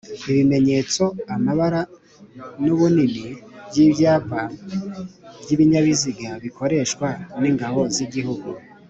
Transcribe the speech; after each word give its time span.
Ibimenyetso, 0.29 1.03
amabara 1.35 1.81
n’ubunini 2.63 3.25
by’ibyapa 3.69 4.41
by’ibinyabiziga 5.43 6.29
bikoreshwa 6.43 7.07
n’ 7.41 7.43
Ingabo 7.51 7.81
z’Igihugu 7.95 8.47